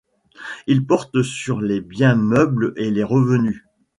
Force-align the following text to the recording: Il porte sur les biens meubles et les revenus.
Il 0.65 0.87
porte 0.87 1.21
sur 1.21 1.61
les 1.61 1.79
biens 1.79 2.15
meubles 2.15 2.73
et 2.75 2.89
les 2.89 3.03
revenus. 3.03 3.67